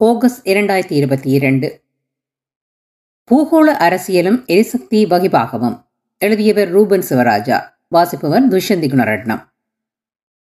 [0.00, 1.80] August இரண்டாயிரத்தி இருபத்தி இரண்டு.
[3.30, 5.76] பூகோள அரசியலும் எரிசக்தி வகிபாகவும்
[6.18, 9.42] எழுதியவர் ரூபன் சிவராஜா வாசிப்பவர் துஷ்யந்தி குணரட்னம்.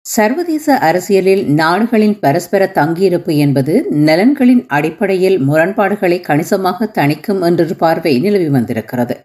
[0.00, 9.16] சர்வதேச அரசியலில் நாடுகளின் பரஸ்பர தங்கியிருப்பு என்பது நலன்களின் அடிப்படையில் முரண்பாடுகளை கணிசமாக தணிக்கும் என்ற பார்வை நிலவி வந்திருக்கிறது.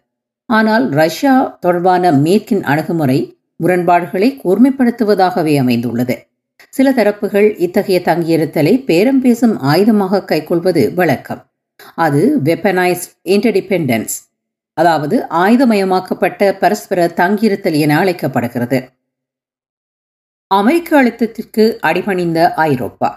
[0.46, 6.28] ஆனால் ரஷ்யா தொடர்பான மேற்கின் அணுகுமுறை முரண்பாடுகளை கூர்மைப்படுத்துவதாகவே அமைந்துள்ளது.
[6.76, 11.42] சில தரப்புகள் இத்தகைய தங்கியிருத்தலை பேரம் பேசும் ஆயுதமாக கைக்கொள்வது வழக்கம்.
[11.96, 14.16] அது வெப்பனைஸ்ட் இன்டர்டிபெண்டன்ஸ்
[14.74, 18.90] அதாவது ஆயுதமயமாக்கப்பட்ட பரஸ்பர தங்கியிருத்தல் என அழைக்கப்படுகிறது.
[20.48, 23.12] அமெரிக்க அழுத்தத்திற்கு அடிபணிந்த ஐரோப்பா.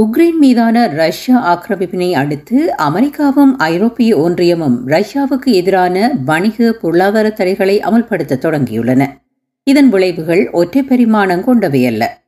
[0.00, 9.06] உக்ரைன் மீதான ரஷ்யா ஆக்கிரமிப்பினை அடுத்து அமெரிக்காவும் ஐரோப்பிய ஒன்றியமும் ரஷ்யாவுக்கு எதிரான வணிக பொருளாதார தடைகளை அமல்படுத்த தொடங்கியுள்ளன.
[9.64, 12.20] இதன் விளைவுகள் ஒற்றை பரிமாணம் கொண்டவையல்ல.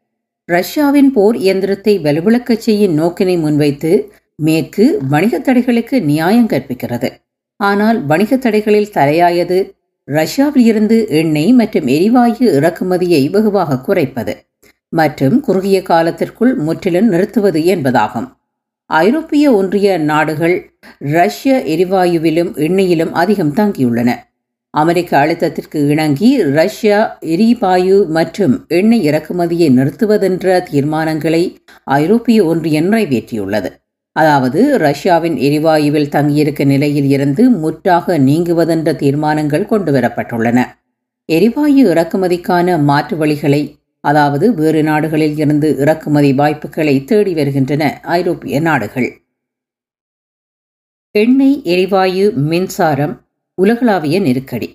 [0.47, 7.09] ரஷ்யாவின் போர் இயந்திரத்தை வலுவிழக்கச் செய்யும் நோக்கினை முன்வைத்து மேற்கு வணிகத் தடைகளுக்கு நியாயம் கற்பிக்கிறது.
[7.57, 9.74] ஆனால் வணிகத் தடைகளில் தலையாயது
[10.05, 14.37] ரஷ்யாவில் இருந்து எண்ணெய் மற்றும் எரிவாயு இறக்குமதியை வெகுவாக குறைப்பது
[14.88, 18.29] மற்றும் குறுகிய காலத்திற்குள் முற்றிலும் நிறுத்துவது என்பதாகும்.
[18.87, 24.11] ஐரோப்பிய ஒன்றிய நாடுகள் ரஷ்ய எரிவாயுவிலும் எண்ணெயிலும் அதிகம் தங்கியுள்ளன.
[24.75, 33.71] அமெரிக்க அழுத்தத்திற்கு இணங்கி ரஷ்யா எரிவாயு மற்றும் எண்ணெய் இறக்குமதியை நிறுத்துவதென்ற தீர்மானங்களை ஐரோப்பிய ஒன்றியம் நிறைவேற்றியுள்ளது.
[34.13, 40.59] அதாவது ரஷ்யாவின் எரிவாயுவில் தங்கியிருக்க நிலையில் இருந்து முற்றாக நீங்குவதென்ற தீர்மானங்கள் கொண்டுவரப்பட்டுள்ளன.
[41.25, 43.63] எரிவாயு இறக்குமதிக்கான மாற்று வழிகளை
[44.01, 49.09] அதாவது வேறு நாடுகளில் இருந்து இறக்குமதி வாய்ப்புகளை தேடி வருகின்றன ஐரோப்பிய நாடுகள்.
[51.11, 53.15] எண்ணெய் எரிவாயு மின்சாரம்
[53.59, 54.69] உலகளாவிய நெருக்கடி.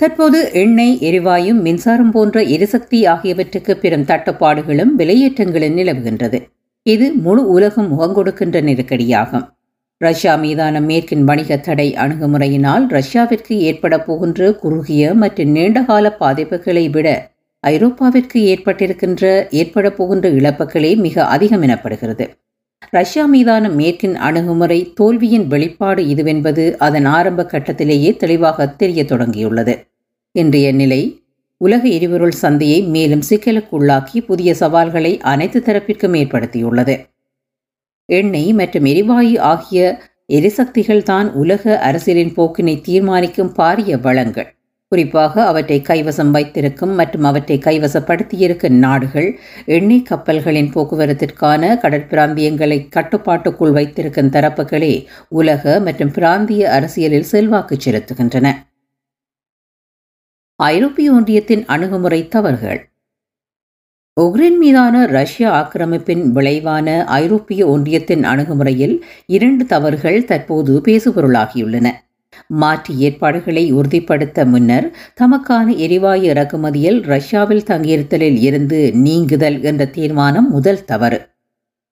[0.00, 6.38] தற்போது எண்ணெய் எரிவாயு மின்சாரம் போன்ற எரிசக்தி ஆகியவற்றுக்கு பெரும் தட்டுப்பாடுகளும் விலையேற்றங்களும் நிலவுகின்றது.
[6.86, 9.46] இது முழு உலகம் முகங்கொடுக்கின்ற நெருக்கடியாகும்.
[10.00, 17.08] ரஷ்யா மீதான மேற்கின் வணிக தடை அணுகுமுறையினால் ரஷ்யாவிற்கு ஏற்பட போகின்ற குறுகிய மற்றும் நீண்டகால பாதிப்புகளை விட
[17.64, 22.26] ஐரோப்பாவிற்கு ஏற்பட்டிருக்கின்ற ஏற்பட போகின்ற இழப்புகளே மிக அதிகம் எனப்படுகிறது.
[22.90, 29.74] ரஷ்யா மீதான மேற்கின் அணுகுமுறை தோல்வியின் வெளிப்பாடு இதுவென்பது அதன் ஆரம்ப கட்டத்திலேயே தெளிவாக தெரிய தொடங்கியுள்ளது.
[30.32, 31.24] இன்றைய நிலை
[31.56, 37.06] உலக எரிபொருள் சந்தையை மேலும் சிக்கலுக்குள்ளாக்கி புதிய சவால்களை அனைத்து தரப்பிற்கும் ஏற்படுத்தியுள்ளது.
[38.04, 40.00] எண்ணெய் மற்றும் எரிவாயு ஆகிய
[40.32, 44.55] எரிசக்திகள் தான் உலக அரசியலின் போக்கினை தீர்மானிக்கும் பாரிய வளங்கள்.
[44.88, 55.06] குறிப்பாக அவற்றை கைவசம் வைத்திருக்கும் மற்றும் அவற்றை கைவசப்படுத்தியிருக்கும் நாடுகள் எண்ணெய் கப்பல்களின் போக்குவரத்திற்கான கடற்பிராந்தியங்களை கட்டுப்பாட்டுக்குள் வைத்திருக்கும் தரப்புகளே
[55.28, 58.54] உலக மற்றும் பிராந்திய அரசியலில் செல்வாக்கு செலுத்துகின்றன.
[60.56, 62.80] ஐரோப்பிய ஒன்றியத்தின் அணுகுமுறை தவறுகள்.
[64.20, 71.90] உக்ரைன் மீதான ரஷ்ய ஆக்கிரமிப்பின் விளைவான ஐரோப்பிய ஒன்றியத்தின் அணுகுமுறையில் இரண்டு தவறுகள் தற்போது பேசுபொருளாகியுள்ளன.
[72.48, 81.34] மாற்று ஏற்பாடுகளை உறுதிப்படுத்த முன்னர் தமக்கான எரிவாயு இறக்குமதியில் ரஷ்யாவில் தங்கியிருத்தலில் இருந்து நீங்குதல் என்ற தீர்மானம் முதல் தவறு.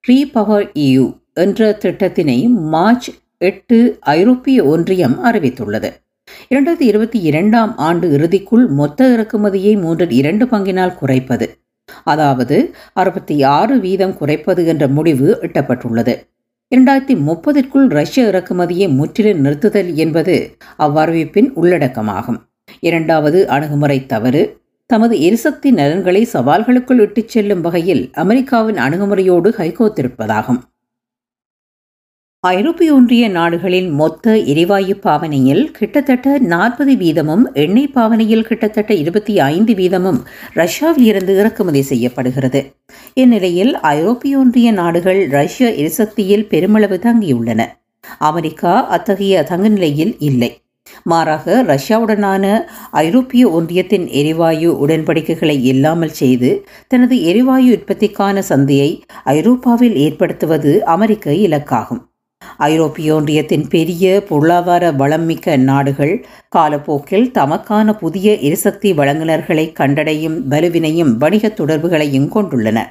[0.09, 5.91] ரீபவர் பவர் இயு என்ற திட்டத்தினை மார்ச் எட்டு ஐரோப்பிய ஒன்றியம் அறிவித்துள்ளது.
[6.51, 11.59] இரண்டாயிரத்தி இருபத்தி இரண்டாம் ஆண்டு இறுதிக்குள் மொத்த இறக்குமதியை மூன்றில் இரண்டு பங்கினால் குறைப்பது
[12.05, 16.33] அதாவது அறுபத்தி ஆறு வீதம் குறைப்பது என்ற முடிவு எட்டப்பட்டுள்ளது.
[16.75, 22.39] இரண்டாயிரத்தி முப்பதிற்குள் ரஷ்ய இறக்குமதியை முற்றிலும் நிறுத்துதல் என்பது அவ்வறிவிப்பின் உள்ளடக்கமாகும்.
[22.81, 24.59] இரண்டாவது அணுகுமுறை தவறு.
[24.87, 30.59] தமது எரிசக்தி நலன்களை சவால்களுக்குள் இட்டுச் செல்லும் வகையில் அமெரிக்காவின் அணுகுமுறையோடு கைகோத்திருப்பதாகும்
[32.51, 40.19] ஐரோப்பிய ஒன்றிய நாடுகளின் மொத்த எரிவாயு பாவனையில் கிட்டத்தட்ட நாற்பது வீதமும் எண்ணெய் பாவனையில் கிட்டத்தட்ட இருபத்தி ஐந்து வீதமும்
[40.53, 42.61] ரஷ்யாவில் இருந்து இறக்குமதி செய்யப்படுகிறது.
[43.15, 47.61] இந்நிலையில் ஐரோப்பிய ஒன்றிய நாடுகள் ரஷ்ய எரிசக்தியில் பெருமளவு தங்கியுள்ளன.
[48.19, 50.51] அமெரிக்கா அத்தகைய தங்கு நிலையில் இல்லை.
[51.03, 58.91] மாறாக ரஷ்யாவுடனான ஐரோப்பிய ஒன்றியத்தின் எரிவாயு உடன்படிக்கைகளை இல்லாமல் செய்து தனது எரிவாயு உற்பத்திக்கான சந்தையை
[59.25, 62.03] ஐரோப்பாவில் ஏற்படுத்துவது அமெரிக்க இலக்காகும்.
[62.57, 72.33] ஐரோப்பிய ஒன்றியத்தின் பெரிய பொருளாதார வளம்மிக்க நாடுகள் காலப்போக்கில் தமக்கான புதிய எரிசக்தி வழங்குநர்களை கண்டடையும் வலுவினையும் வணிக தொடர்புகளையும்
[72.35, 72.83] கொண்டுள்ளன.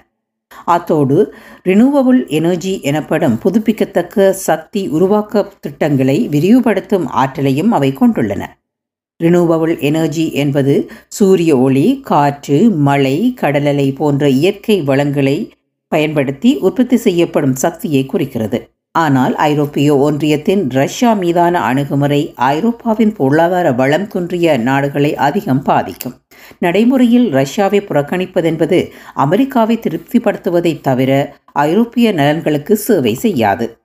[0.66, 1.34] அத்தோடு
[1.66, 8.46] ரினூவபிள் எனர்ஜி எனப்படும் புதுப்பிக்கத்தக்க சக்தி உருவாக்க திட்டங்களை விரிவுபடுத்தும் ஆற்றலையும் அவை கொண்டுள்ளன.
[9.24, 15.54] ரினூவபிள் எனர்ஜி என்பது சூரிய ஒளி காற்று மழை கடலலை போன்ற இயற்கை வளங்களை
[15.88, 18.73] பயன்படுத்தி உற்பத்தி செய்யப்படும் சக்தியை குறிக்கிறது.
[18.98, 26.14] ஆனால் ஐரோப்பிய ஒன்றியத்தின் ரஷ்யா மீதான அணுகுமுறை ஐரோப்பாவின் பொருளாதார வளம் குன்றிய நாடுகளை அதிகம் பாதிக்கும்.
[26.60, 33.78] நடைமுறையில் ரஷ்யாவை புறக்கணிப்பதென்பது அமெரிக்காவை திருப்திப்படுத்துவதைத் தவிர ஐரோப்பிய நலன்களுக்கு சேவை செய்யாது.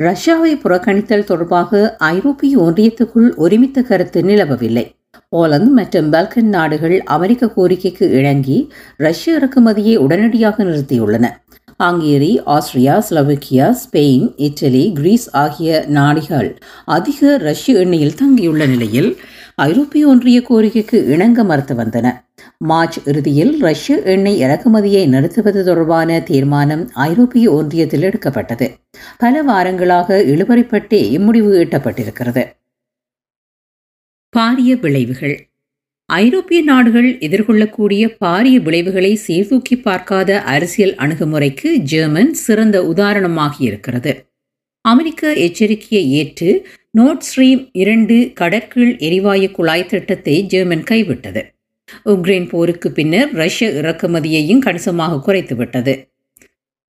[0.00, 4.86] ரஷ்யாவை புறக்கணித்தல் தொடர்பாக ஐரோப்பிய ஒன்றியத்துக்குள் ஒருமித்த கருத்து நிலவவில்லை.
[5.28, 11.28] போலந்து மற்றும் பல்கன் நாடுகள் அமெரிக்க கோரிக்கைக்கு இணங்கி ரஷ்ய இறக்குமதியை உடனடியாக நிறுத்தியுள்ளன.
[11.80, 19.16] Hungary Austria Slovakia Spain Italy Greece ஆகிய நாடுகள் அதிக ரஷ்ய எண்ணெயில் தங்கியுள்ள நிலையில்
[19.54, 22.24] ஐரோப்பிய ஒன்றிய கோரிக்கைக்கு இணங்க மறுத்து வந்தன.
[22.58, 28.76] மார்ச் இறுதியில் ரஷ்ய எண்ணெய் இறக்குமதியை நிறுத்துவது தொடர்பான தீர்மானம் ஐரோப்பிய ஒன்றியத்தில் எடுக்கப்பட்டது.
[29.18, 32.44] பல வாரங்களாக இழுபறிப்பட்டே இம்முடிவு எட்டப்பட்டிருக்கிறது
[34.36, 35.49] பாரிய விளைவுகள்.
[36.18, 44.12] ஐரோப்பிய நாடுகள் எதிர்கொள்ளக்கூடிய பாரிய விளைவுகளை சீர்தூக்கி பார்க்காத அரசியல் அணுகுமுறைக்கு ஜெர்மன் சிறந்த உதாரணமாகியிருக்கிறது
[44.84, 46.50] அமெரிக்க எச்சரிக்கையை ஏற்று
[46.98, 51.42] நோட் ஸ்ட்ரீம் இரண்டு கடற்கீழ் எரிவாயு குழாய் திட்டத்தை ஜெர்மன் கைவிட்டது.
[52.06, 55.94] உக்ரைன் போருக்கு பின்னர் ரஷ்ய இறக்குமதியையும் கணிசமாக குறைத்துவிட்டது.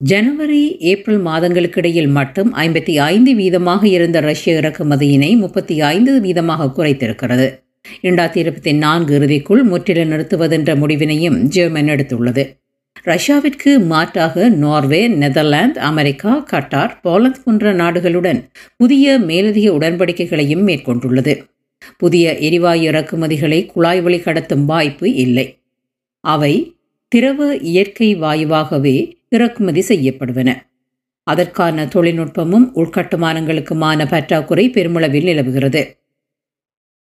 [0.00, 7.48] ஜனவரி ஏப்ரல் மாதங்களுக்கிடையில் மட்டும் ஐம்பத்தி ஐந்து வீதமாக இருந்த ரஷ்ய இறக்குமதியினை முப்பத்தி ஐந்து வீதமாக குறைத்திருக்கிறது.
[8.02, 12.56] இரண்டாயிரத்தி இருபத்தி நான்கு இறுதிக்குள் முற்றிலும் நிறுத்துவதென்ற முடிவினையும் ஜெர்மன் எடுத்துள்ளது.
[13.04, 18.44] ரஷ்யாவிற்கு மாற்றாக Norway Netherlands America Qatar Poland போன்ற நாடுகளுடன்
[18.76, 21.44] புதிய மேலதிக உடன்படிக்கைகளையும் மேற்கொண்டுள்ளது.
[21.96, 25.58] புதிய எரிவாயு இறக்குமதிகளை குழாய் வழி கடத்தும் வாய்ப்பு இல்லை.
[26.20, 26.74] அவை
[27.08, 30.54] திரவ இயற்கை வாயுவாகவே இறக்குமதி செய்யப்படுவன.
[31.22, 35.96] அதற்கான தொழில்நுட்பமும் உள்கட்டுமானங்களுக்குமான பற்றாக்குறை பெருமளவில் நிலவுகிறது.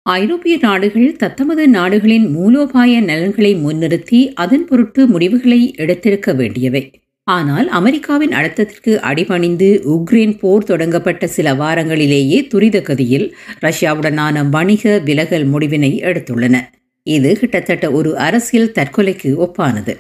[0.02, 6.82] ஐரோப்பிய நாடுகள் தத்தமது நாடுகளின் மூலோபாய நலன்களை முன்னிறுத்தி அதன் பொருட்டு முடிவுகளை எடுத்திருக்க வேண்டியவை.
[7.24, 13.26] ஆனால் அமெரிக்காவின் அழுத்தத்திற்கு அடிபணிந்து உக்ரைன் போர் தொடங்கப்பட்ட சில வாரங்களிலேயே துரித கதியில்
[13.60, 16.56] ரஷ்யாவுடனான வணிக விலகல் முடிவினை எடுத்துள்ளன.
[17.02, 19.94] இது கிட்டத்தட்ட ஒரு அரசியல் தற்கொலைக்கு ஒப்பானது.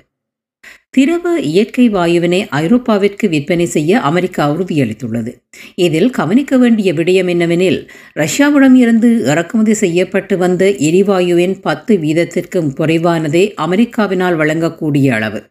[0.94, 5.32] திரவ இயற்கை வாயுவினை ஐரோப்பாவிற்கு விற்பனை செய்ய அமெரிக்கா உறுதியளித்துள்ளது.
[5.74, 14.36] இதில் கவனிக்க வேண்டிய விடயம் என்னவெனில் ரஷ்யாவிடம் இருந்து இறக்குமதி செய்யப்பட்டு வந்த எரிவாயுவின் பத்து வீதத்திற்கும் குறைவானதே அமெரிக்காவினால்
[14.36, 15.42] வழங்கக்கூடிய அளவு.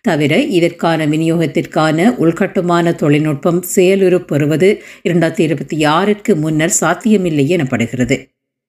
[0.00, 8.18] தவிர இதற்கான விநியோகத்திற்கான உள்கட்டுமான தொழில்நுட்பம் செயலுறு பெறுவது இரண்டாயிரத்தி இருபத்தி ஆறிற்கு முன்னர் சாத்தியமில்லை எனப்படுகிறது.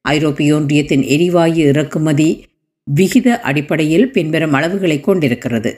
[0.02, 2.30] ஐரோப்பிய ஒன்றியத்தின் எரிவாயு இறக்குமதி
[2.84, 5.72] விகித அடிப்படையில் பின்வரும் அளவுகளை கொண்டிருக்கிறது.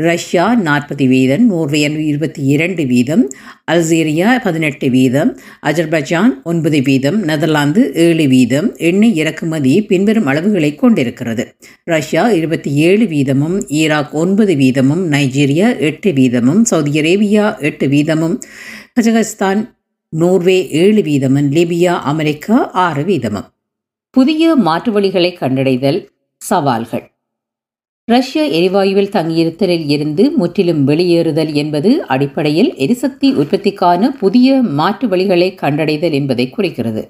[0.00, 3.24] ரஷ்யா நாற்பது வீதம் நோர்வே இருபத்தி இரண்டு வீதம்
[3.72, 8.68] அல்ஜீரியா பதினெட்டு வீதம் அஜர்பைஜான் ஒன்பது வீதம் நெதர்லாந்து ஏழு வீதம்.
[8.76, 11.56] எண்ணெய் இறக்குமதி பின்வரும் அளவுகளை கொண்டிருக்கிறது.
[11.84, 18.36] ரஷ்யா இருபத்தி ஏழு வீதமும் ஈராக் ஒன்பது வீதமும் நைஜீரியா எட்டு வீதமும் சவுதி அரேபியா எட்டு வீதமும்
[18.94, 19.62] கஜகஸ்தான்
[20.08, 23.48] நோர்வே ஏழு வீதமும் லிபியா அமெரிக்கா ஆறு வீதமும்.
[24.10, 26.06] புதிய மாற்று வழிகளை கண்டடைதல்
[26.36, 27.06] சவால்கள்.
[28.12, 36.50] ரஷ்ய எரிவாயுவில் தங்கியிருத்தலில் இருந்து முற்றிலும் வெளியேறுதல் என்பது அடிப்படையில் எரிசக்தி உற்பத்திக்கான புதிய மாற்று வழிகளை கண்டடைதல் என்பதை
[36.50, 37.02] குறிக்கிறது.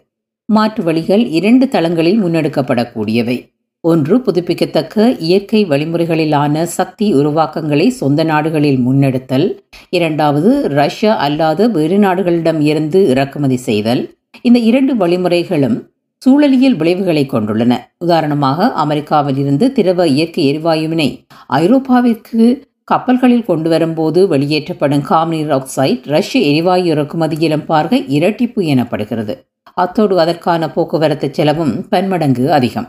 [0.45, 3.37] மாற்று வழிகள் இரண்டு தளங்களில் முன்னெடுக்கப்படக்கூடியவை.
[3.81, 9.47] ஒன்று புதுப்பிக்கத்தக்க இயற்கை வழிமுறைகளிலான சக்தி உருவாக்கங்களை சொந்த நாடுகளில் முன்னெடுத்தல்.
[9.91, 14.03] இரண்டாவது ரஷ்யா அல்லாத வேறு நாடுகளிடம் இருந்து இறக்குமதி செய்தல்.
[14.43, 15.79] இந்த இரண்டு வழிமுறைகளும்
[16.25, 17.73] சூழலியல் விளைவுகளை கொண்டுள்ளன.
[17.99, 26.89] உதாரணமாக அமெரிக்காவில் இருந்து திரவ இயற்கை எரிவாயுவினை ஐரோப்பாவிற்கு கப்பல்களில் கொண்டு வரும்போது வெளியேற்றப்படும் கார்பனீர் ஆக்சைடு ரஷ்ய எரிவாயு
[26.95, 29.35] இறக்குமதியிலும் பார்க்க இரட்டிப்பு எனப்படுகிறது.
[29.75, 32.89] அத்தோடு அதற்கான போக்குவரத்து செலவும் பன்மடங்கு அதிகம்.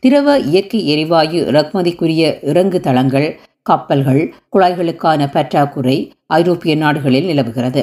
[0.00, 3.28] திரவ இயற்கை எரிவாயு இறக்குமதிக்குரிய இறங்கு தளங்கள்
[3.62, 4.22] கப்பல்கள்
[4.52, 7.82] குழாய்களுக்கான பற்றாக்குறை ஐரோப்பிய நாடுகளில் நிலவுகிறது.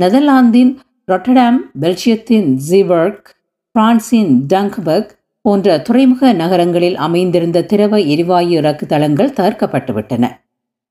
[0.00, 0.72] நெதர்லாந்தின்
[1.10, 3.30] ரொட்டடாம் பெல்ஜியத்தின் ஜிபர்க்
[3.78, 10.24] பிரான்சின் டங்க்பர்க் போன்ற துறைமுக நகரங்களில் அமைந்திருந்த திரவ எரிவாயு இறக்கு தளங்கள் தகர்க்கப்பட்டுவிட்டன.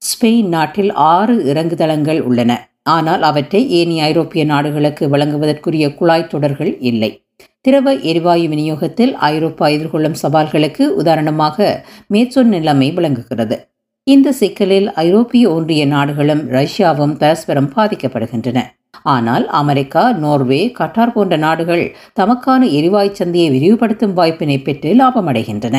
[0.01, 2.69] ஸ்பெயின் நாட்டில் ஆறு இறங்கு தளங்கள் உள்ளன.
[2.83, 7.23] ஆனால் அவற்றை ஏனைய ஐரோப்பிய நாடுகளுக்கு வழங்குவதற்குரிய குழாய் தொடர்கள் இல்லை.
[7.61, 13.70] திரவ எரிவாயு விநியோகத்தில் ஐரோப்பா எதிர்கொள்ளும் சவால்களுக்கு உதாரணமாக மேற்சொன் நிலைமை விளங்குகிறது.
[14.07, 18.59] இந்த சிக்கலில் ஐரோப்பிய ஒன்றிய நாடுகளும் ரஷ்யாவும் பரஸ்பரம் பாதிக்கப்படுகின்றன.
[19.03, 21.83] ஆனால் அமெரிக்கா நோர்வே கட்டார் போன்ற நாடுகள்
[22.19, 25.77] தமக்கான எரிவாயு சந்தையை விரிவுபடுத்தும் வாய்ப்பினை பெற்று லாபமடைகின்றன.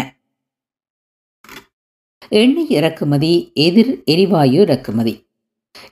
[2.29, 5.15] எண்ணெய் இறக்குமதி எதிர் எரிவாயு இறக்குமதி.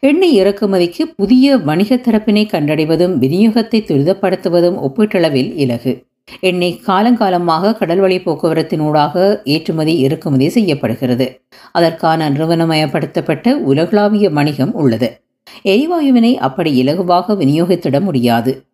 [0.00, 6.09] எண்ணெய் இறக்குமதிக்கு புதிய வணிக தரப்பினை கண்டடைவதும் விநியோகத்தை துரிதப்படுத்துவதும் ஒப்பீட்டளவில் இலகு.
[6.40, 11.40] எண்ணெய் காலங்காலமாக கடல்வழி போக்குவரத்தினூடாக ஏற்றுமதி இறக்குமதி செய்யப்படுகிறது.
[11.72, 15.20] அதற்கான நிறுவனமயப்படுத்தப்பட்ட உலகளாவிய வணிகம் உள்ளது.
[15.64, 18.64] எரிவாயுவினை அப்படி இலகுவாக விநியோகித்திட முடியாது.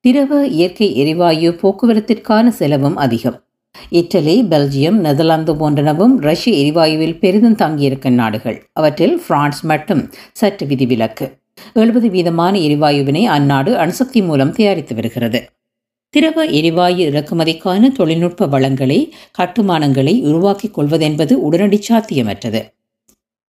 [0.00, 3.42] திரவ இயற்கை எரிவாயு போக்குவரத்திற்கான செலவும் அதிகம்.
[3.90, 8.66] இட்டலி பெல்ஜியம் நெதர்லாந்து போன்றனவும் ரஷ்ய எரிவாயுவில் பெரிதும் தங்கியிருக்கும் நாடுகள்.
[8.72, 11.32] அவற்றில் பிரான்ஸ் மட்டும் சற்று விதிவிலக்கு.
[11.72, 15.44] எழுபது வீதமான எரிவாயுவினை அந்நாடு அணுசக்தி மூலம் தயாரித்து வருகிறது.
[16.14, 22.60] திரவ எரிவாயு இறக்குமதிக்கான தொழில்நுட்ப வளங்களை கட்டுமானங்களை உருவாக்கிக் கொள்வதென்பது உடனடி சாத்தியமற்றது.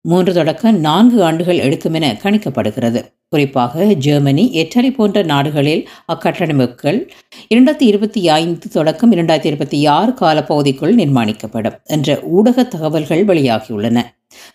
[0.01, 3.01] மூன்று தொடக்க நான்கு ஆண்டுகள் எடுக்கும் என கணிக்கப்படுகிறது.
[3.29, 7.07] குறிப்பாக ஜெர்மனி எட்டரி போன்ற நாடுகளில் அக்கட்டமைப்புகள்
[7.55, 14.01] இரண்டாயிரத்தி இருபத்தி ஐந்து தொடக்கம் இரண்டாயிரத்தி இருபத்தி ஆறு காலப்பகுதிக்குள் நிர்மாணிக்கப்படும் என்ற ஊடக தகவல்கள் வெளியாகியுள்ளன.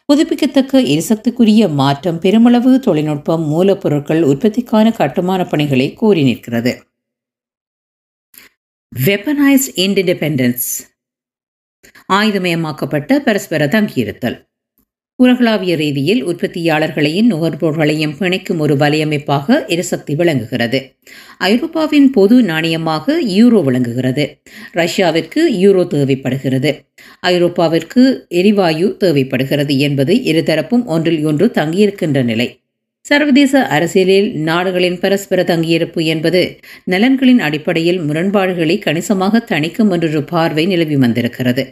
[0.04, 6.82] புதுப்பிக்கத்தக்க எரிசக்திக்குரிய மாற்றம் பெருமளவு தொழில்நுட்பம் மூலப்பொருட்கள் உற்பத்திக்கான கட்டுமான பணிகளை கோரி நிற்கிறது.
[9.04, 10.66] வெப்பனைஸ்ட் இன்டிபெண்டன்ஸ்
[12.12, 14.46] ஆயுதமயமாக்கப்பட்ட பரஸ்பர தங்கியிருத்தல்.
[15.14, 20.96] உலகளாவிய ரீதியில் உற்பத்தியாளர்களையும் நுகர்வோர்களையும் பிணைக்கும் ஒரு வலையமைப்பாக எரிசக்தி விளங்குகிறது.
[21.38, 24.42] ஐரோப்பாவின் பொது நாணயமாக யூரோ விளங்குகிறது.
[24.72, 26.84] ரஷ்யாவிற்கு யூரோ தேவைப்படுகிறது.
[27.20, 32.60] ஐரோப்பாவிற்கு எரிவாயு தேவைப்படுகிறது என்பது இருதரப்பும் ஒன்றில் ஒன்று தங்கியிருக்கின்ற நிலை.
[33.08, 36.40] சர்வதேச அரசியலில் நாடுகளின் பரஸ்பர தங்கியிருப்பு என்பது
[36.84, 41.64] நலன்களின் அடிப்படையில் முரண்பாடுகளை கணிசமாக தணிக்கும் என்றொரு பார்வை நிலவி வந்திருக்கிறது.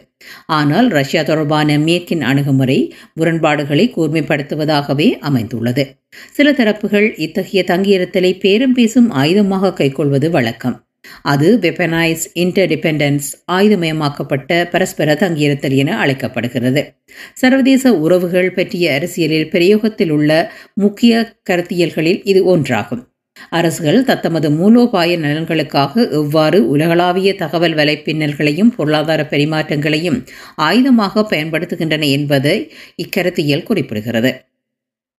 [0.45, 5.95] ஆனால் ரஷ்யா தொடர்பான மேற்கின் அணுகுமுறை முரண்பாடுகளை கூர்மைப்படுத்துவதாகவே அமைந்துள்ளது.
[6.31, 10.84] சில தரப்புகள் இத்தகைய தங்கியிருத்தலை பேரம் பேசும் ஆயுதமாக கைக்கொள்வது வழக்கம்.
[11.21, 16.93] அது வெப்பனைஸ் இன்டர்டிபெண்டன்ஸ் ஆயுதமயமாக்கப்பட்ட பரஸ்பர தங்கியிருத்தல் என அழைக்கப்படுகிறது.
[17.33, 23.03] சர்வதேச உறவுகள் பற்றிய அரசியலில் பிரயோகத்தில் உள்ள முக்கிய கருத்தியல்களில் இது ஒன்றாகும்.
[23.49, 30.25] அரசுகள் தத்தமது மூலோபாய நலன்களுக்காக எவ்வாறு உலகளாவிய தகவல் வலைப்பின்னல்களையும் பொருளாதார பரிமாற்றங்களையும்
[30.57, 32.71] ஆயுதமாக பயன்படுத்துகின்றன என்பதை
[33.03, 34.31] இக்கருத்தியல் குறிப்பிடுகிறது.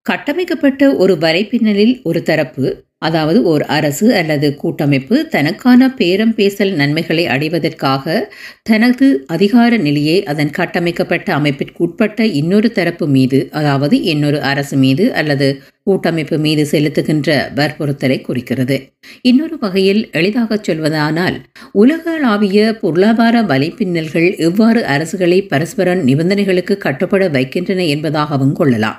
[0.07, 2.67] கட்டமைக்கப்பட்ட ஒரு வலைப்பின்னலில் ஒரு தரப்பு
[2.99, 8.15] அதாவது ஓர் அரசு அல்லது கூட்டமைப்பு தனக்கான பேரம் பேசல் நன்மைகளை அடைவதற்காக
[8.63, 15.49] தனது அதிகார நிலையை அதன் கட்டமைக்கப்பட்ட அமைப்பிற்குட்பட்ட இன்னொரு தரப்பு மீது அதாவது இன்னொரு அரசு மீது அல்லது
[15.87, 18.77] கூட்டமைப்பு மீது செலுத்துகின்ற வற்புறுத்தலை குறிக்கிறது.
[19.23, 21.37] இன்னொரு வகையில் எளிதாக சொல்வதானால்
[21.73, 28.99] உலகளாவிய பொருளாதார வலைப்பின்னல்கள் எவ்வாறு அரசுகளை பரஸ்பர நிபந்தனைகளுக்கு கட்டுப்பட வைக்கின்றன என்பதாகவும் கொள்ளலாம்.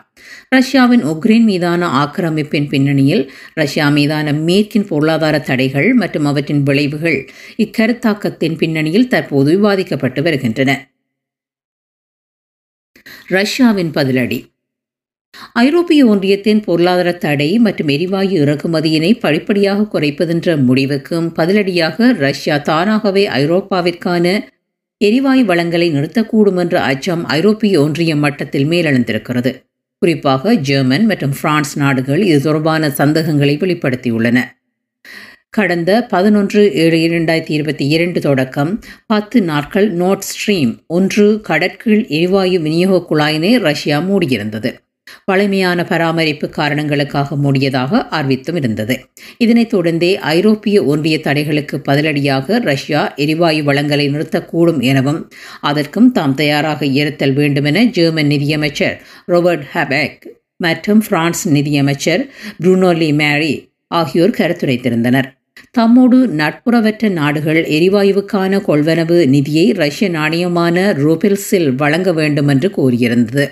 [0.50, 7.20] ரஷ்யாவின் உக்ரைன் மீதான ஆக்கிரமிப்பின் பின்னணியில் ரஷ்யா மீதான மேற்கின் பொருளாதார தடைகள் மற்றும் அவற்றின் விளைவுகள்
[7.58, 10.72] இக்கருத்தாக்கத்தின் பின்னணியில் தற்போது விவாதிக்கப்பட்டு வருகின்றன.
[13.27, 14.39] ரஷ்யாவின் பதிலடி.
[15.53, 24.43] ஐரோப்பிய ஒன்றியத்தின் பொருளாதார தடை மற்றும் எரிவாயு இறக்குமதியினை படிப்படியாக குறைப்பதென்ற முடிவுக்கும் பதிலடியாக ரஷ்யா தானாகவே ஐரோப்பாவிற்கான
[24.98, 29.51] எரிவாயு வளங்களை நிறுத்தக்கூடும் என்ற அச்சம் ஐரோப்பிய ஒன்றிய மட்டத்தில் மேலெழுந்திருக்கிறது.
[29.98, 34.43] குறிப்பாக ஜெர்மன் மற்றும் பிரான்ஸ் நாடுகள் இது தொடர்பான சந்தேகங்களை வெளிப்படுத்தியுள்ளன.
[35.50, 43.05] கடந்த பதினொன்று ஏழு இரண்டாயிரத்தி இருபத்தி இரண்டு தொடக்கம் பத்து நாட்கள் நோட் ஸ்ட்ரீம் ஒன்று கடற்கீழ் எரிவாயு விநியோக
[43.10, 44.72] குழாயினை ரஷ்யா மூடியிருந்தது.
[45.27, 48.96] பழமையான பராமரிப்பு காரணங்களுக்காக மூடியதாக அறிவித்தும் இருந்தது.
[49.38, 55.19] இதனைத் தொடர்ந்தே ஐரோப்பிய ஒன்றிய தடைகளுக்கு பதிலடியாக ரஷ்யா எரிவாயு வளங்களை நிறுத்தக்கூடும் எனவும்
[55.62, 58.96] அதற்கும் தாம் தயாராக இருத்தல் வேண்டுமென ஜெர்மன் நிதியமைச்சர்
[59.27, 60.25] ரோபர்ட் ஹபேக்
[60.57, 62.24] மற்றும் பிரான்ஸ் நிதியமைச்சர்
[62.63, 63.53] புரூனோலி மேரி
[63.88, 65.27] ஆகியோர் கருத்துரைத்திருந்தனர்.
[65.77, 73.46] தம்மோடு நட்புறவற்ற நாடுகள் எரிவாயுவுக்கான கொள்வனவு நிதியை ரஷ்ய நாணயமான ரூபில்ஸில் வழங்க வேண்டும் என்று கூறியிருந்தது.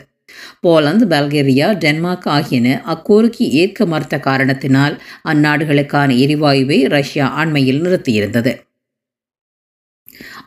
[0.61, 8.63] போலந்து பல்கேரியா டென்மார்க் ஆகியன அக்கோரிக்கை ஏற்க மறுத்த காரணத்தினால் அந்நாடுகளுக்கான எரிவாயுவை ரஷ்யா அண்மையில் நிறுத்தியிருந்தது.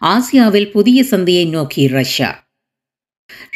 [0.00, 2.46] ஆசியாவில் புதிய சந்தையை நோக்கி ரஷ்யா.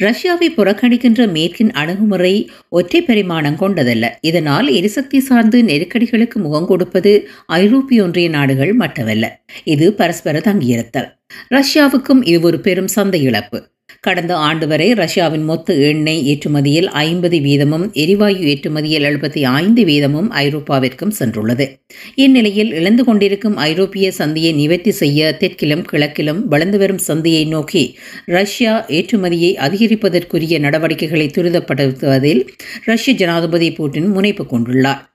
[0.01, 4.11] ரஷ்யாவை புறக்கணிக்கின்ற மேற்கின் அணுகுமுறை ஒற்றை பரிமாணம் கொண்டதல்ல.
[4.21, 9.45] இதனால் எரிசக்தி சார்ந்து நெருக்கடிகளுக்கு முகம் கொடுப்பது ஐரோப்பிய ஒன்றிய நாடுகள் மட்டுமல்ல.
[9.65, 11.09] இது பரஸ்பர தங்கியிருத்தல்.
[11.51, 13.71] ரஷ்யாவுக்கும் இது ஒரு பெரும் சந்தை இழப்பு.
[14.01, 21.13] கடந்த ஆண்டு வரை ரஷ்யாவின் மொத்த எண்ணெய் ஏற்றுமதியில் ஐம்பது வீதமும் எரிவாயு ஏற்றுமதியில் எழுபத்தி ஐந்து வீதமும் ஐரோப்பாவிற்கும்
[21.19, 21.81] சென்றுள்ளது.
[22.15, 29.55] இந்நிலையில் இழந்து கொண்டிருக்கும் ஐரோப்பிய சந்தையை நிவர்த்தி செய்ய தெற்கிலும் கிழக்கிலும் வளர்ந்து வரும் சந்தையை நோக்கி ரஷ்யா ஏற்றுமதியை
[29.57, 32.49] அதிகரிப்பதற்குரிய நடவடிக்கைகளை துரிதப்படுத்துவதில்
[32.85, 35.12] ரஷ்ய ஜனாதிபதி புட்டின் முனைப்பு கொண்டுள்ளார்.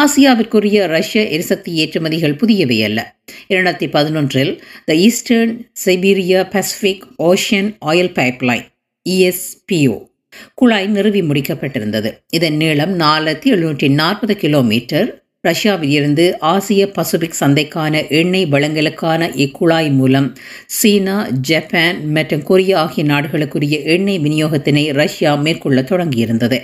[0.00, 3.16] ஆசியாவிற்குரிய ரஷ்ய எரிசக்தி ஏற்றுமதிகள் புதியவை அல்ல.
[3.48, 4.52] இரண்டாயிரத்தி பதினொன்றில்
[4.84, 8.64] the Eastern Siberia Pacific Ocean oil pipeline
[9.06, 9.98] ESPO
[10.54, 12.10] குழாய் நிறுவி முடிக்கப்பட்டிருந்தது.
[12.28, 15.08] இதன் நீளம் நாலாயிரத்தி எழுநூற்றி நாற்பது கிலோமீட்டர்.
[15.40, 20.34] ரஷ்யாவில் இருந்து ஆசிய பசிபிக் சந்தைக்கான எண்ணெய் வளங்களுக்கான இக்குழாய் மூலம்
[20.66, 26.60] சீனா ஜப்பான் மற்றும் கொரியா ஆகிய நாடுகளுக்குரிய எண்ணெய் விநியோகத்தினை ரஷ்யா மேற்கொள்ள தொடங்கியிருந்தது.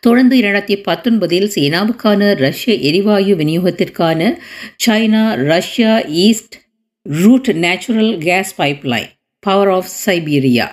[0.00, 4.38] தொடர்ந்து இரண்டாயிரத்தி பத்தொன்பதில் சீனாவுக்கான ரஷ்ய எரிவாயு விநியோகத்திற்கான
[4.86, 6.54] China Russia east
[7.02, 10.66] route natural gas pipeline power of Siberia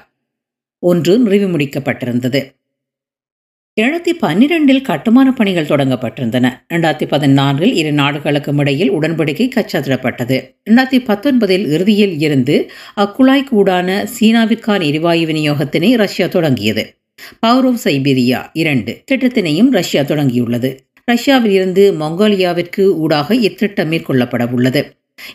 [0.80, 2.62] ஒன்று நிறைவு முடிக்கப்பட்டிருந்தது.
[3.82, 6.65] இரண்டாயிரத்தி பன்னிரெண்டில் கட்டுமான பணிகள் தொடங்கப்பட்டிருந்தன.
[6.70, 15.25] இரண்டாயிரத்தி பதினான்கில் இரு நாடுகளுக்கும் இடையில் உடன்படிக்கை கச்சாத்திடப்பட்டது இரண்டாயிரத்தி பத்தொன்பதில் இறுதியில் இருந்து அக்குழாய் கூடான சீனாவிற்கான எரிவாயு
[15.25, 17.02] விநியோகத்தினை ரஷ்யா தொடங்கியது.
[17.39, 20.77] பவர் ஆஃப் சைபீரியா இரண்டு திட்டத்தினையும் ரஷ்யா தொடங்கியுள்ளது.
[21.06, 24.82] ரஷ்யாவில் இருந்து மங்கோலியாவிற்கு ஊடாக இத்திட்டம் மேற்கொள்ளப்பட உள்ளது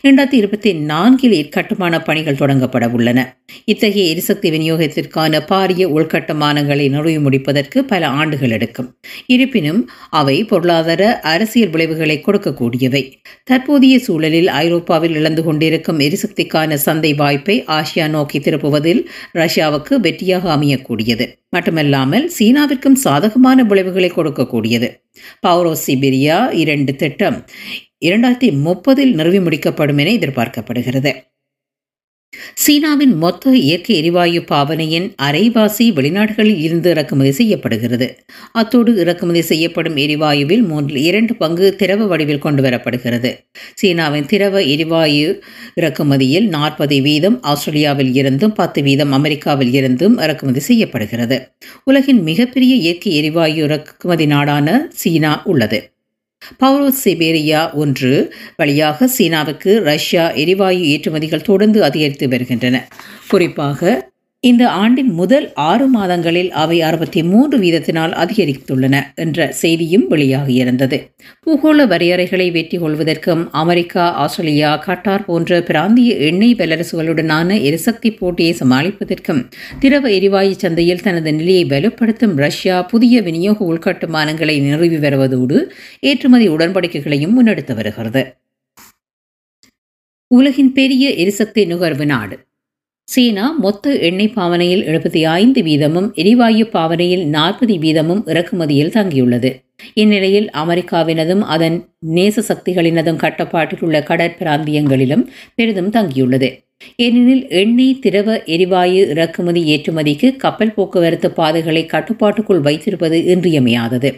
[0.06, 3.20] இரண்டாயிரத்தி இருபத்தி நான்கில் இக்கட்டுமான பணிகள் தொடங்கப்பட உள்ளன.
[3.64, 8.88] இத்தகைய எரிசக்தி விநியோகத்திற்கான பாரிய உள்கட்டுமானங்களை நிறுவி முடிப்பதற்கு பல ஆண்டுகள் எடுக்கும்.
[9.26, 9.80] இருப்பினும்
[10.11, 13.02] அவை பொருளாதார அரசியல் விளைவுகளை கொடுக்கக்கூடியவை.
[13.44, 19.02] தற்போதைய சூழலில் ஐரோப்பாவில் இழந்து கொண்டிருக்கும் எரிசக்திக்கான சந்தை வாய்ப்பை ஆசியா நோக்கி திருப்புவதில்
[19.35, 21.26] ரஷ்யாவுக்கு வெற்றியாக அமையக்கூடியது.
[21.56, 24.90] மட்டுமல்லாமல் சீனாவிற்கும் சாதகமான விளைவுகளை கொடுக்கக்கூடியது.
[25.47, 27.38] பவுரோ சிபிரியா இரண்டு திட்டம்
[28.02, 31.12] இரண்டாயிரத்தி முப்பதில் நிறுவி முடிக்கப்படும் என எதிர்பார்க்கப்படுகிறது.
[32.54, 38.16] சீனாவின் மொத்த இயற்கை எரிவாயு பாவனையின் அரைவாசி வெளிநாடுகளில் இருந்து இறக்குமதி செய்யப்படுகிறது.
[38.52, 43.32] அத்தோடு இறக்குமதி செய்யப்படும் எரிவாயுவில் மூன்றில் இரண்டு பங்கு திரவ வடிவில் கொண்டு வரப்படுகிறது
[43.74, 45.42] சீனாவின் திரவ எரிவாயு
[45.74, 51.38] இறக்குமதியில் நாற்பது வீதம் ஆஸ்திரேலியாவில் இருந்தும் பத்து வீதம் அமெரிக்காவில் இருந்தும் இறக்குமதி செய்யப்படுகிறது.
[51.84, 55.80] உலகின் மிகப்பெரிய இயற்கை எரிவாயு இறக்குமதி நாடான சீனா உள்ளது.
[56.61, 62.88] பவுரோ சிபேரியா ஒன்று வழியாக சீனாவுக்கு ரஷ்யா எரிவாயு ஏற்றுமதிகள் தொடர்ந்து அதிகரித்து வருகின்றன.
[63.28, 70.99] குறிப்பாக இந்த ஆண்டின் முதல் ஆறு மாதங்களில் அவை அறுபத்தி மூன்று வீதத்தினால் அதிகரித்துள்ளன என்ற செய்தியும் வெளியாகியிருந்தது.
[71.47, 79.42] பூகோள வரையறைகளை வெற்றி கொள்வதற்கும் அமெரிக்கா ஆஸ்திரேலியா கட்டார் போன்ற பிராந்திய எண்ணெய் வல்லரசுகளுடனான எரிசக்தி போட்டியை சமாளிப்பதற்கும்
[79.80, 87.75] திரவ எரிவாயு சந்தையில் தனது நிலையை வலுப்படுத்தும் ரஷ்யா புதிய விநியோக உள்கட்டுமானங்களை நிறுவி வருவதோடு ஏற்றுமதி உடன்படிக்கைகளையும் முன்னெடுத்து
[87.75, 88.25] வருகிறது.
[90.30, 92.47] உலகின் பெரிய எரிசக்தி நுகர்வு நாடு.
[93.08, 99.50] சீனா மொத்த எண்ணெய் பாவனையில் எழுபத்தி ஐந்து வீதமும் எரிவாயு பாவனையில் நாற்பது வீதமும் இறக்குமதியில் தங்கியுள்ளது.
[99.94, 106.50] இந்நிலையில் அமெரிக்காவினதும் அதன் நேச சக்திகளினதும் கட்டுப்பாட்டில் உள்ள கடற்பிராந்தியங்களிலும் பெரிதும் தங்கியுள்ளது.
[106.96, 114.11] ஏனெனில் எண்ணெய் திரவ எரிவாயு இறக்குமதி ஏற்றுமதிக்கு கப்பல் போக்குவரத்து பாதைகளை கட்டுப்பாட்டுக்குள் வைத்திருப்பது இன்றியமையாதது.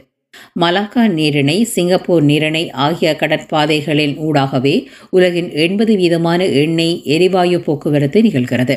[0.58, 8.76] மலாக்கா நீரிணை சிங்கப்பூர் நீரிணை ஆகிய கடற்பாதைகளின் ஊடாகவே உலகின் எண்பது வீதமான எண்ணெய் எரிவாயு போக்குவரத்து நிகழ்கிறது.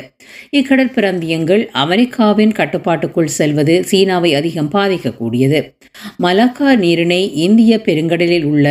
[0.52, 5.60] இக்கடற்பிராந்தியங்கள் அமெரிக்காவின் கட்டுப்பாட்டுக்குள் செல்வது சீனாவை அதிகம் பாதிக்கக்கூடியது.
[6.22, 8.66] மலாக்கா நீரிணை இந்திய பெருங்கடலில் உள்ள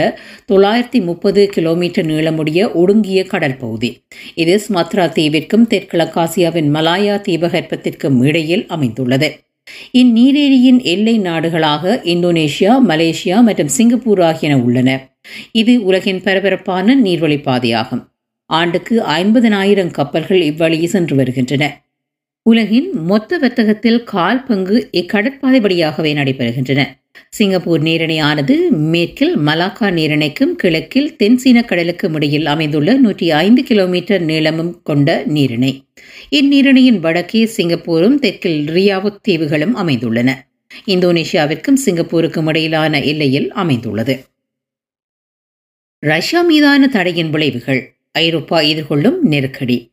[0.51, 3.91] தொள்ளாயிரத்தி முப்பது கிலோமீட்டர் நீளமுடைய ஒடுங்கிய கடற்பகுதி
[4.35, 9.29] இது ஸ்மத்ரா தீவிற்கும் தெற்கிழக்காசியாவின் மலாயா தீபகற்பத்திற்கும் இடையில் அமைந்துள்ளது.
[9.97, 14.89] இந்நீரேரியின் எல்லை நாடுகளாக இந்தோனேஷியா மலேசியா மற்றும் சிங்கப்பூர் ஆகியன உள்ளன.
[15.51, 18.03] இது உலகின் பரபரப்பான நீர்வழிப்பாதையாகும்
[18.45, 21.63] ஆண்டுக்கு ஐம்பதனாயிரம் கப்பல்கள் இவ்வழியே சென்று வருகின்றன.
[22.41, 26.81] உலகின் மொத்த வர்த்தகத்தில் கால் பங்கு இக்கடற்பாதை வழியாகவே நடைபெறுகின்றன.
[27.29, 35.23] சிங்கப்பூர் நீரிணையானது மேற்கில் மலாக்கா நீரிணைக்கும் கிழக்கில் தென்சீன கடலுக்கும் இடையில் அமைந்துள்ள நூற்றி ஐந்து கிலோமீட்டர் நீளமும் கொண்ட
[35.25, 35.83] நீரிணை.
[36.33, 40.33] இந்நிரணியின் வடக்கே சிங்கப்பூரும் தெற்கில் ரியாவுத் தீவுகளும் அமைந்துள்ளன.
[40.85, 44.25] இந்தோனேஷியாவிற்கும் சிங்கப்பூருக்கும் இடையிலான எல்லையில் அமைந்துள்ளது.
[45.99, 47.95] ரஷ்யா மீதான தடையின் விளைவுகள்.
[48.11, 49.92] ஐரோப்பா எதிர்கொள்ளும் நெருக்கடி.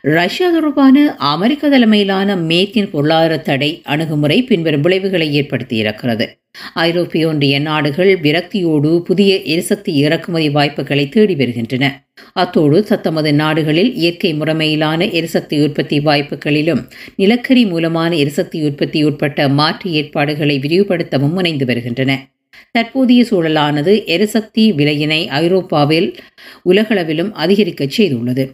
[0.00, 6.26] ரஷ்யா தொடர்பான அமெரிக்க தலைமையிலான மேற்கின் பொருளாதார தடை அணுகுமுறை பின்வரும் விளைவுகளை ஏற்படுத்தியிருக்கிறது.
[6.74, 12.06] ஐரோப்பிய ஒன்றிய நாடுகள் விரக்தியோடு புதிய எரிசக்தி இறக்குமதி வாய்ப்புகளை தேடி வருகின்றன.
[12.32, 16.82] அத்தோடு தத்தமது நாடுகளில் இயற்கை முறைமையிலான எரிசக்தி உற்பத்தி வாய்ப்புகளிலும்
[17.16, 22.26] நிலக்கரி மூலமான எரிசக்தி உற்பத்தி உட்பட்ட மாற்று ஏற்பாடுகளை விரிவுபடுத்தவும் முனைந்து வருகின்றன.
[22.70, 26.16] தற்போதைய சூழலானது எரிசக்தி விலையினை ஐரோப்பாவில்
[26.64, 28.46] உலகளவிலும் அதிகரிக்கச் செய்துள்ளது.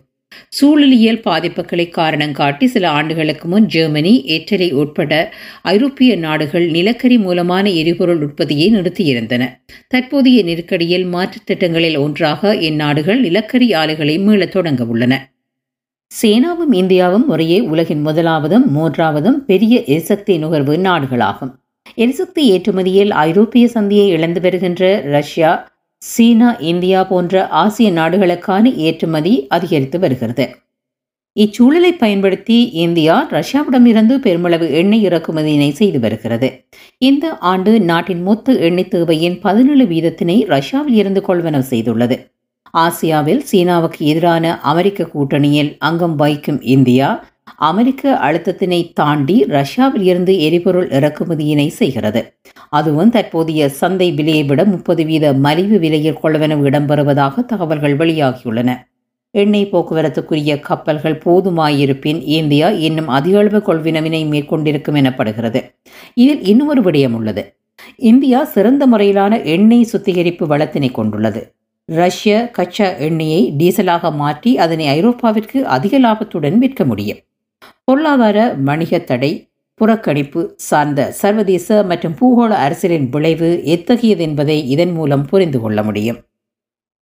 [0.60, 8.22] சூழலியல் பாதிப்புகளை காரணம் காட்டி சில ஆண்டுகளுக்கு முன் ஜெர்மனி இட்டலி உட்பட ஐரோப்பிய நாடுகள் நிலக்கரி மூலமான எரிபொருள்
[8.22, 9.62] உற்பத்தியை நிறுத்தியிருந்தன.
[9.88, 15.32] தற்போதைய நெருக்கடியில் மாற்றுத் திட்டங்களில் ஒன்றாக இந்நாடுகள் நிலக்கரி ஆலைகளை மீளத் தொடங்க உள்ளன.
[16.22, 21.52] சீனாவும் இந்தியாவும் முறையே உலகின் முதலாவதும் மூன்றாவதும் பெரிய எரிசக்தி நுகர்வு நாடுகளாகும்.
[21.94, 30.44] எரிசக்தி ஏற்றுமதியில் ஐரோப்பிய சந்தையை இழந்து வருகின்ற ரஷ்யா சீனா இந்தியா போன்ற ஆசிய நாடுகளுக்கான ஏற்றுமதி அதிகரித்து வருகிறது.
[31.36, 36.48] இச்சூழலை பயன்படுத்தி இந்தியா ரஷ்யாவிடமிருந்து பெருமளவு எண்ணெய் இறக்குமதியினை செய்து வருகிறது.
[36.98, 42.18] இந்த ஆண்டு நாட்டின் மொத்த எண்ணெய் தேவையின் பதினேழு வீதத்தினை ரஷ்யாவில் இருந்து கொள்வனவு செய்துள்ளது.
[42.74, 47.08] ஆசியாவில் சீனாவுக்கு எதிரான அமெரிக்க கூட்டணியில் அங்கம் வகிக்கும் இந்தியா
[47.56, 52.38] அமெரிக்க அழுத்தத்தினை தாண்டி ரஷ்யாவில் இருந்து எரிபொருள் இறக்குமதியினை செய்கிறது.
[52.68, 58.88] அதுவும் தற்போதைய சந்தை விலையை விட முப்பது வீத மலிவு விலையில் கொள்ளவெனவு இடம்பெறுவதாக தகவல்கள் வெளியாகியுள்ளன.
[59.30, 65.62] எண்ணெய் போக்குவரத்துக்குரிய கப்பல்கள் போதுமாயிருப்பின் இந்தியா இன்னும் அதிக அளவு கொள்வினவினை மேற்கொண்டிருக்கும் எனப்படுகிறது.
[66.14, 67.56] இதில் இன்னும் ஒரு விடயம் உள்ளது.
[67.96, 71.52] இந்தியா சிறந்த முறையிலான எண்ணெய் சுத்திகரிப்பு வளத்தினை கொண்டுள்ளது.
[71.84, 77.18] ரஷ்ய கச்சா எண்ணெயை டீசலாக மாற்றி அதனை ஐரோப்பாவிற்கு அதிக லாபத்துடன் விற்க முடியும்.
[77.90, 79.30] பொருளாதார வணிக தடை
[79.80, 86.18] புறக்கணிப்பு சார்ந்த சர்வதேச மற்றும் பூகோள அரசியலின் விளைவு எத்தகையது என்பதை இதன் மூலம் புரிந்து கொள்ள முடியும்.